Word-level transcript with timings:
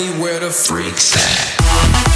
me 0.00 0.18
where 0.18 0.40
the 0.40 0.50
freaks 0.50 1.14
at. 1.16 2.09